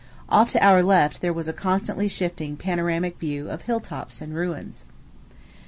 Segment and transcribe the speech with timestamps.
[0.29, 4.33] Off to our left there was a constantly shifting panoramic view of hill top and
[4.33, 4.83] ruins.